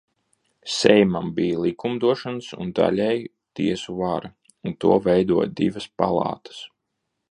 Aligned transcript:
Seimam 0.75 1.29
bija 1.39 1.59
likumdošanas 1.65 2.49
un 2.65 2.73
daļēji 2.81 3.29
tiesu 3.61 3.99
vara, 4.03 4.35
un 4.71 4.79
to 4.85 5.01
veidoja 5.09 5.55
divas 5.63 5.91
palātas. 6.03 6.69